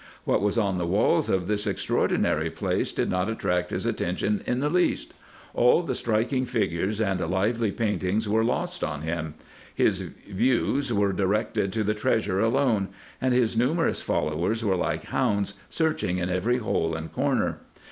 What 0.23 0.41
was 0.41 0.57
on 0.57 0.79
the 0.79 0.87
walls 0.87 1.29
of 1.29 1.45
this 1.45 1.67
ex 1.67 1.85
traordinary 1.85 2.49
place 2.55 2.91
did 2.91 3.07
not 3.07 3.29
attract 3.29 3.69
his 3.69 3.85
attention 3.85 4.41
in 4.47 4.59
the 4.59 4.67
least; 4.67 5.13
all 5.53 5.83
the 5.83 5.93
striking 5.93 6.43
figures 6.43 6.99
and 6.99 7.19
lively 7.29 7.71
paintings 7.71 8.27
were 8.27 8.43
lost 8.43 8.83
on 8.83 9.03
him; 9.03 9.35
his 9.75 10.01
views 10.01 10.91
were 10.91 11.13
directed 11.13 11.71
to 11.73 11.83
the 11.83 11.93
treasure 11.93 12.39
alone; 12.39 12.87
and 13.21 13.35
his 13.35 13.55
numerous 13.55 14.01
followers 14.01 14.65
were 14.65 14.75
like 14.75 15.03
hounds, 15.03 15.53
searching 15.69 16.17
in 16.17 16.31
every 16.31 16.57
hole 16.57 16.95
and 16.95 17.13
corner. 17.13 17.59